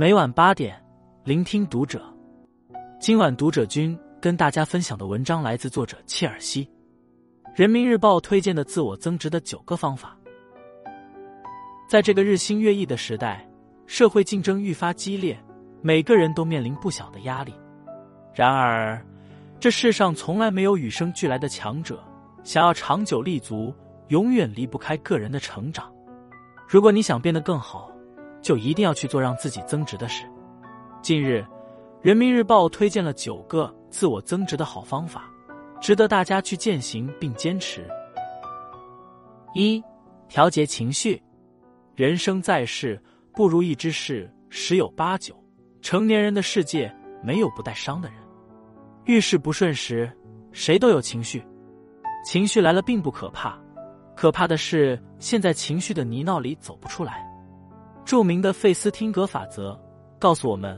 [0.00, 0.82] 每晚八点，
[1.24, 2.02] 聆听读者。
[2.98, 6.66] 今晚读者君跟大家分享的文章来自作者切尔西。
[7.54, 10.16] 人民日报推荐的自我增值的九个方法。
[11.86, 13.46] 在这个日新月异的时代，
[13.86, 15.38] 社会竞争愈发激烈，
[15.82, 17.52] 每个人都面临不小的压力。
[18.34, 19.04] 然而，
[19.58, 22.02] 这世上从来没有与生俱来的强者。
[22.42, 23.70] 想要长久立足，
[24.08, 25.92] 永远离不开个人的成长。
[26.66, 27.89] 如果你想变得更好，
[28.40, 30.24] 就一定要去做让自己增值的事。
[31.02, 31.44] 近日，
[32.02, 35.30] 人民日报推荐了九个自我增值的好方法，
[35.80, 37.86] 值得大家去践行并坚持。
[39.54, 39.82] 一、
[40.28, 41.20] 调节情绪。
[41.96, 42.98] 人生在世，
[43.34, 45.34] 不如意之事十有八九。
[45.82, 46.90] 成年人的世界，
[47.22, 48.18] 没有不带伤的人。
[49.04, 50.10] 遇事不顺时，
[50.52, 51.44] 谁都有情绪。
[52.24, 53.58] 情绪来了并不可怕，
[54.14, 57.29] 可怕的是陷在情绪的泥淖里走不出来。
[58.10, 59.80] 著名的费斯汀格法则
[60.18, 60.76] 告诉我们，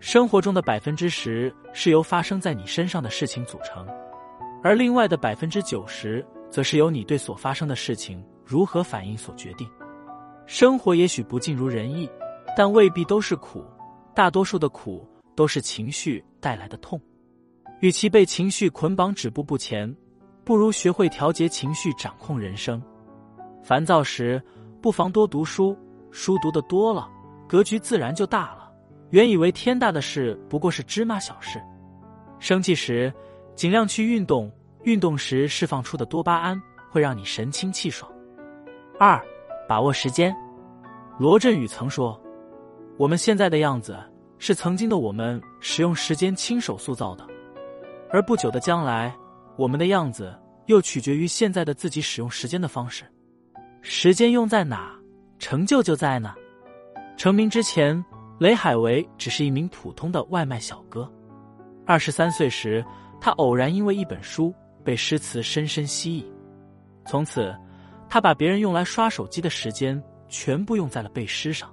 [0.00, 3.88] 生活中的百分之十是由发生在你身上的事情组成，
[4.62, 9.66] 而另外的百分之九十则是由你对所发生的事情如何反应所决定。
[10.44, 12.06] 生活也许不尽如人意，
[12.54, 13.64] 但未必都是苦，
[14.14, 17.00] 大多数的苦都是情绪带来的痛。
[17.80, 19.90] 与其被情绪捆绑止步不前。
[20.44, 22.82] 不如学会调节情绪，掌控人生。
[23.62, 24.42] 烦躁时，
[24.82, 25.74] 不妨多读书，
[26.12, 27.08] 书读的多了，
[27.48, 28.70] 格局自然就大了。
[29.10, 31.60] 原以为天大的事，不过是芝麻小事。
[32.38, 33.12] 生气时，
[33.56, 34.52] 尽量去运动，
[34.84, 38.10] 运动时释放出的多巴胺会让你神清气爽。
[39.00, 39.20] 二，
[39.68, 40.34] 把握时间。
[41.18, 42.20] 罗振宇曾说
[42.96, 43.98] ：“我们现在的样子，
[44.38, 47.26] 是曾经的我们使用时间亲手塑造的，
[48.10, 49.12] 而不久的将来。”
[49.54, 53.04] 我们的样子又取决于现在的自己使用时间的方式，
[53.82, 54.98] 时间用在哪，
[55.42, 56.32] 成就就在呢。
[57.16, 58.02] 成名之前，
[58.38, 61.10] 雷海为只是一名普通的外卖小哥。
[61.84, 62.82] 二十三岁时，
[63.20, 66.32] 他偶然因为一本书被诗词深深吸引，
[67.04, 67.52] 从此，
[68.08, 71.68] 他把别人用来刷手机的时间全部用在了背诗上。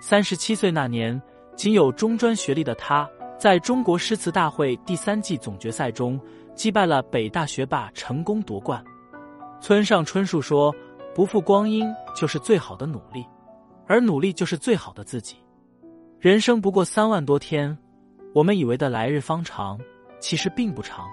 [0.00, 1.20] 三十七岁那年，
[1.54, 3.06] 仅有中专学历的他，
[3.38, 6.18] 在中国诗词大会第三季总决赛中。
[6.54, 8.82] 击败了北大学霸，成功夺冠。
[9.60, 10.74] 村上春树说
[11.16, 13.24] ：“不负光阴就是最好的努力，
[13.86, 15.34] 而努力就是最好的自己。”
[16.20, 17.74] 人生不过三万多天，
[18.34, 19.80] 我们以为的来日方长，
[20.20, 21.06] 其实并不长。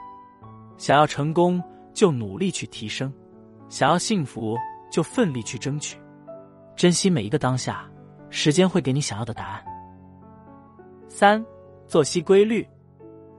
[0.77, 1.63] 想要成功，
[1.93, 3.09] 就努力去提升；
[3.69, 4.57] 想要幸福，
[4.91, 5.97] 就奋力去争取。
[6.75, 7.89] 珍惜每一个当下，
[8.29, 9.63] 时间会给你想要的答案。
[11.07, 11.41] 三、
[11.87, 12.67] 作息规律。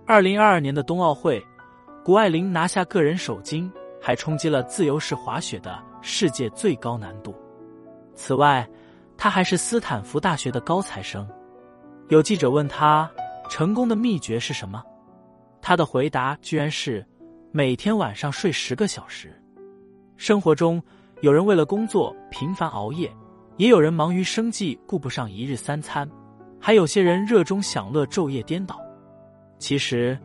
[0.06, 1.44] 二零二二年的冬奥会。
[2.02, 3.70] 谷爱凌拿下个人首金，
[4.00, 7.34] 还冲击了自由式滑雪的世界最高难度。
[8.14, 8.68] 此外，
[9.16, 11.26] 他还是斯坦福大学的高材生。
[12.08, 13.10] 有记者问他
[13.48, 14.84] 成功的秘诀是什么，
[15.62, 17.04] 他的回答居然是
[17.50, 19.32] 每天晚上睡十个小时。
[20.16, 20.80] 生活中，
[21.22, 23.10] 有人为了工作频繁熬夜，
[23.56, 26.08] 也有人忙于生计顾不上一日三餐，
[26.60, 28.78] 还有些人热衷享乐昼夜颠倒。
[29.58, 30.18] 其实。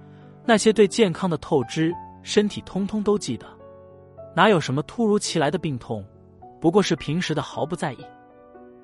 [0.45, 3.45] 那些对健康的透支，身体通通都记得，
[4.39, 6.01] 哪有什么突如其来的病痛，
[6.61, 7.97] 不过是平时的毫不在意。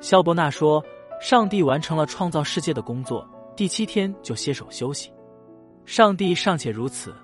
[0.02, 0.84] 肖伯纳说
[1.22, 5.14] ：“上帝完成了创造世界的工作，第七天就歇手休息。
[5.86, 7.16] 上帝尚且如此，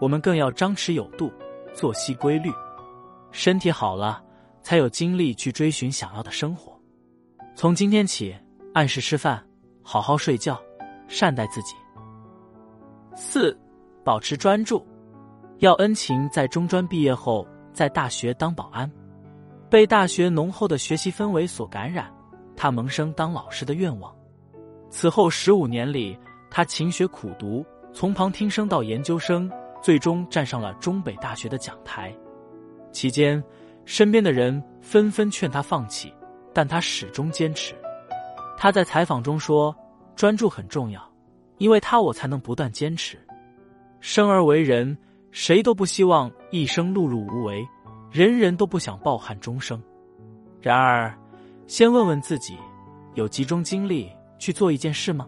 [0.00, 1.30] 我们更要张弛有度，
[1.72, 2.50] 作息规律，
[3.30, 4.20] 身体好了，
[4.60, 6.76] 才有精力去追寻想要的生活。
[7.54, 8.36] 从今天起，
[8.74, 9.40] 按时吃饭，
[9.84, 10.60] 好好睡觉，
[11.06, 11.76] 善待自己。”
[13.14, 13.56] 四。
[14.02, 14.84] 保持专注。
[15.58, 17.46] 要恩情在中专毕业后
[17.78, 18.90] 在大学当保安，
[19.70, 22.12] 被大学浓厚的学习氛围所感染，
[22.56, 24.12] 他萌生当老师的愿望。
[24.90, 26.18] 此后十五年里，
[26.50, 29.48] 他勤学苦读，从旁听生到研究生，
[29.80, 32.12] 最终站上了中北大学的讲台。
[32.90, 33.40] 期间，
[33.84, 36.12] 身边的人纷纷劝他放弃，
[36.52, 37.76] 但他始终坚持。
[38.56, 39.72] 他在采访中说
[40.16, 41.00] ：“专注很重要，
[41.58, 43.16] 因为他我才能不断坚持。”
[44.02, 44.98] 生而为人，
[45.30, 47.64] 谁都不希望一生碌碌无为，
[48.10, 49.80] 人人都不想抱憾终生。
[50.60, 51.16] 然而，
[51.66, 52.56] 先问问自己，
[53.14, 55.26] 有集中精力去做一件事吗？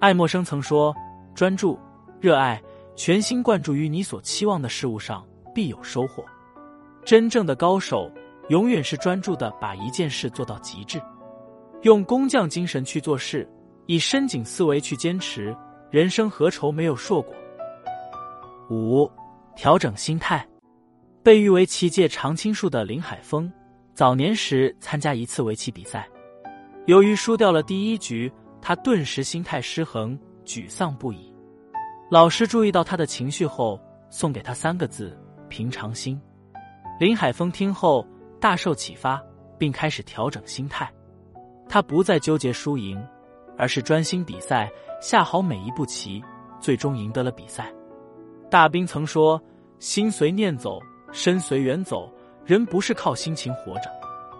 [0.00, 0.94] 爱默生曾说
[1.34, 1.78] ：“专注、
[2.20, 2.60] 热爱、
[2.94, 6.24] 全心贯注于你所期望的事物上，必有收获。”
[7.04, 8.10] 真正的高手，
[8.48, 11.00] 永远是专注的把一件事做到极致，
[11.82, 13.48] 用工匠精神去做事，
[13.86, 15.56] 以深井思维去坚持，
[15.90, 17.34] 人生何愁没有硕果？
[18.70, 19.10] 五、
[19.54, 20.46] 调整心态。
[21.24, 23.50] 被誉为棋界常青树的林海峰，
[23.94, 26.06] 早年时参加一次围棋比赛，
[26.84, 28.30] 由于输掉了第一局，
[28.60, 31.32] 他顿时心态失衡，沮丧不已。
[32.10, 33.80] 老师注意到他的情绪后，
[34.10, 35.18] 送给他三个字：
[35.48, 36.20] 平常心。
[37.00, 38.06] 林海峰听后
[38.38, 39.18] 大受启发，
[39.56, 40.92] 并开始调整心态。
[41.66, 43.02] 他不再纠结输赢，
[43.56, 46.22] 而是专心比赛，下好每一步棋，
[46.60, 47.72] 最终赢得了比赛。
[48.50, 49.42] 大兵曾说
[49.80, 50.78] ：“心随念走，
[51.14, 52.12] 身随缘走。
[52.44, 53.90] 人不是靠心情活着，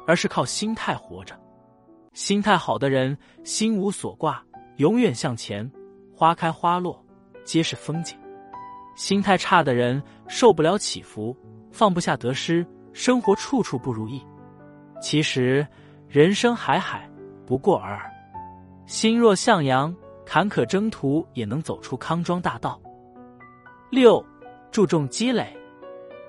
[0.07, 1.35] 而是靠心态活着。
[2.13, 4.45] 心态好的人，心无所挂，
[4.77, 5.71] 永远向前，
[6.15, 7.03] 花开花落。”
[7.45, 8.15] 皆是风景。
[8.95, 11.35] 心态差的人受不了起伏，
[11.73, 14.23] 放不下得失，生活处处不如意。
[15.01, 15.67] 其实
[16.07, 17.09] 人生海海，
[17.47, 18.11] 不过尔尔。
[18.85, 19.95] 心若向阳，
[20.27, 22.79] 坎坷征途也能走出康庄大道。
[23.91, 24.23] 六，
[24.71, 25.57] 注重积累。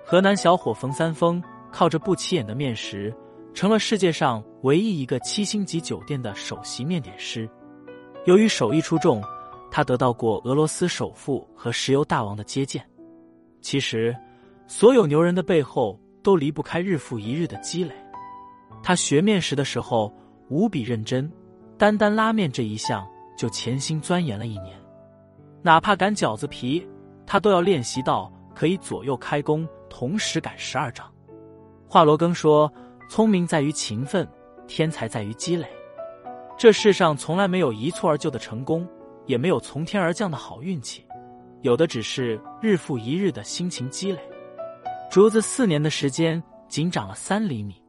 [0.08, 1.42] 河南小伙冯三丰
[1.72, 3.12] 靠着不起眼的面食，
[3.56, 7.50] 成了世界上唯一一个七星级酒店的首席面点师。
[8.26, 9.22] 由于手艺出众。
[9.72, 12.82] 他得到过俄罗斯首富和石油大王的接见。
[13.60, 14.16] 其实，
[14.68, 17.94] 所有牛人的背后都离不开日复一日的积累。
[18.82, 20.14] 他学面食的时候
[20.48, 21.30] 无比认真，
[21.78, 23.06] 单单拉面这一项
[23.38, 24.80] 就潜心钻研了一年。
[25.62, 26.88] 哪怕擀饺子皮，
[27.26, 31.10] 他都要练习到可以左右开弓，同时赶十二章。
[31.88, 32.70] 华罗庚说
[33.10, 34.28] ：“聪明在于勤奋，
[34.68, 35.66] 天才在于积累。
[36.58, 38.86] 这世上从来没有一蹴而就的成功。”
[39.26, 41.04] 也没有从天而降的好运气，
[41.62, 44.20] 有的只是日复一日的辛勤积累。
[45.10, 47.82] 竹子四年的时间仅长了三厘米，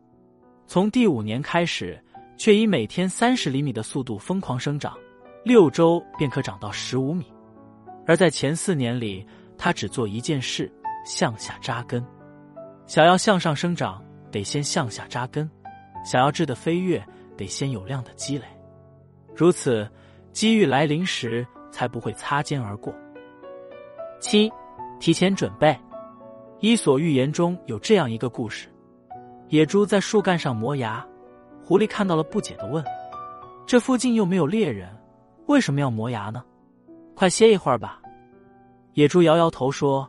[0.67, 2.03] 从第五年开始，
[2.39, 4.97] 却以每天三十厘米的速度疯狂生长，
[5.45, 7.27] 六周便可长到十五米。
[8.07, 9.27] 而在前四年里，
[9.59, 10.73] 他只做一件事：
[11.07, 12.05] 向下扎根。
[12.87, 15.49] 想要向上生长，得先向下扎根；
[16.05, 17.03] 想要质的飞跃，
[17.35, 18.45] 得先有量的积累。
[19.35, 19.91] 如此。
[20.33, 22.95] 机遇来临时，才不会擦肩而过。
[24.21, 24.53] 七，
[25.01, 25.69] 提前准备。
[26.61, 28.69] 《伊索寓言》中有这样一个故事：
[29.49, 31.03] 野猪在树干上磨牙，
[31.65, 32.85] 狐狸看到了，不解的问
[33.67, 34.95] ：“这附近又没有猎人，
[35.47, 36.45] 为什么要磨牙呢？”
[37.17, 37.99] 快歇一会儿吧。
[38.93, 40.07] 野猪摇摇头说：“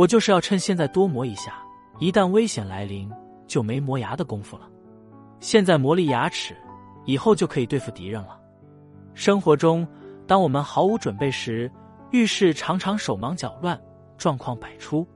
[0.00, 1.62] 我就是要趁现在多磨一下，
[1.98, 3.06] 一旦危险来临，
[3.46, 4.66] 就没磨牙的功夫了。
[5.40, 6.56] 现在磨砺牙齿，
[7.04, 8.40] 以后就可以对付敌人了。”
[9.12, 9.86] 生活中，
[10.26, 11.70] 当我们毫无准备时，
[12.12, 13.78] 遇事常常手忙脚乱，
[14.16, 15.06] 状况百出。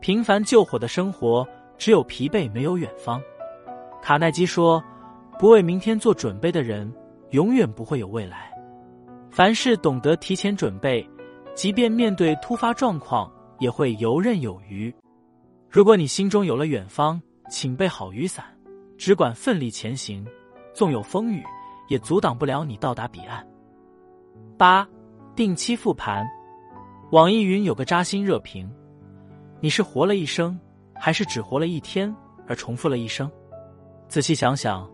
[0.00, 3.22] 平凡救火的生活，只有疲惫，没有远方。
[4.02, 4.82] 卡耐基说
[5.38, 6.92] ：“不为明天做准备的人，
[7.30, 8.50] 永远不会有未来。
[9.30, 11.08] 凡事懂得提前准备，
[11.54, 14.94] 即便面对突发状况，也会游刃有余。
[15.68, 17.20] 如果你心中有了远方，
[17.50, 18.44] 请备好雨伞，
[18.96, 20.26] 只管奋力前行，
[20.74, 21.42] 纵有风雨。”
[21.88, 23.42] 也阻挡不了你到达彼岸。
[24.58, 24.86] 八，
[25.34, 26.22] 定期复盘。
[27.12, 28.70] 网易云有个扎心热评：
[29.58, 30.60] 你是活了一生，
[30.94, 32.14] 还是只活了一天
[32.46, 33.30] 而重复了一生？
[34.06, 34.86] 仔细想想，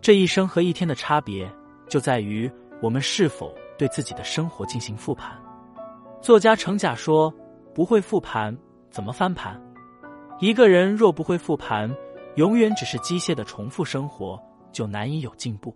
[0.00, 1.48] 这一生和一天的差别，
[1.88, 2.50] 就在于
[2.82, 5.40] 我们是否对自己的生活进行复盘。
[6.20, 7.32] 作家程甲说
[7.74, 8.56] ：“不会复盘，
[8.90, 9.60] 怎么翻盘？
[10.40, 11.94] 一个人若不会复盘，
[12.36, 14.40] 永远只是机械的重复生活，
[14.72, 15.74] 就难以有进步。”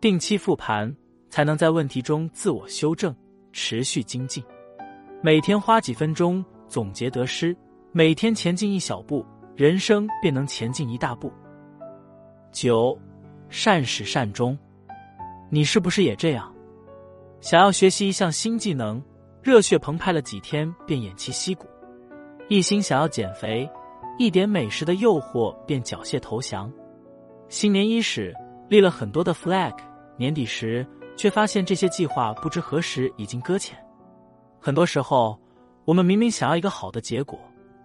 [0.00, 0.92] 定期复盘，
[1.30, 3.14] 才能在问题中自我修正，
[3.52, 4.42] 持续精进。
[5.22, 7.56] 每天花几分钟总结得失，
[7.92, 9.24] 每天前进一小步，
[9.54, 11.32] 人生便能前进一大步。
[12.50, 12.98] 九，
[13.48, 14.58] 善始善终。
[15.50, 16.52] 你是不是也这样？
[17.40, 19.00] 想要学习一项新技能，
[19.42, 21.66] 热血澎湃了几天便偃旗息鼓；
[22.48, 23.68] 一心想要减肥，
[24.16, 26.72] 一点美食的诱惑便缴械投降。
[27.48, 28.32] 新年伊始，
[28.68, 29.74] 立了很多的 flag。
[30.16, 33.76] 年底时，却发现这些计划不知何时已经搁浅。
[34.60, 35.36] 很多时候，
[35.84, 37.36] 我们明明想要一个好的结果，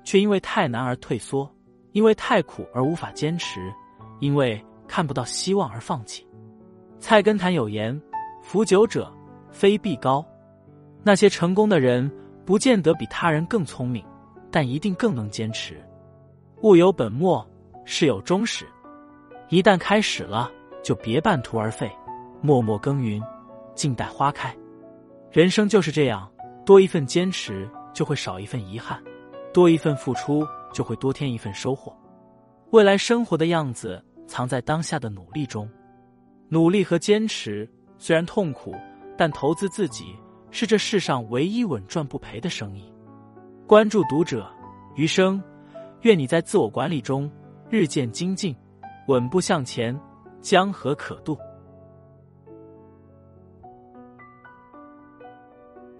[0.04, 1.52] 却因为太难而退缩，
[1.92, 3.74] 因为太苦而无法坚持，
[4.20, 6.28] 因为看不到希望而放弃。
[7.00, 8.00] 菜根谭有言
[8.44, 9.12] ：“扶久者，
[9.50, 10.24] 非必高。”
[11.08, 12.12] 那些成功的人，
[12.46, 14.04] 不见得比他人更聪明，
[14.52, 15.82] 但一定更能坚持。
[16.64, 17.50] 物有本末，
[17.86, 18.66] 事有终始。
[19.48, 20.52] 一旦开始了，
[20.84, 21.90] 就别半途而废。
[22.42, 23.24] 默默耕耘，
[23.74, 24.54] 静待花开。
[25.32, 26.30] 人生就是这样，
[26.66, 29.00] 多一份坚持，就会少一份遗憾；
[29.54, 31.96] 多一份付出，就会多添一份收获。
[32.72, 35.70] 未来生活的样子，藏在当下的努力中。
[36.50, 37.66] 努力和坚持
[37.98, 38.76] 虽然痛苦，
[39.18, 40.14] 但投资自己
[40.52, 42.92] 是这世上唯一稳赚不赔的生意。
[43.66, 44.50] 关注读者，
[44.96, 45.42] 余生，
[46.02, 47.30] 愿你在自我管理中
[47.70, 48.56] 日渐精进，
[49.08, 49.98] 稳步向前，
[50.42, 51.38] 江河可渡。